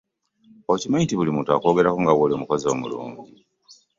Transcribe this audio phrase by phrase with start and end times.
[0.73, 3.31] Okimanyi nti buli muntu akwogerako nga wooli omukozi omulungi.